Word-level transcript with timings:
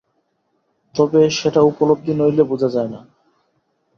তবে 0.95 1.21
সেটা 1.29 1.61
উপলব্ধি 1.61 2.13
নইলে 2.13 2.43
বোঝা 2.43 2.69
যায় 2.69 2.89
না। 2.89 2.99